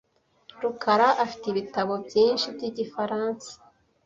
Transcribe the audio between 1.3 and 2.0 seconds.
ibitabo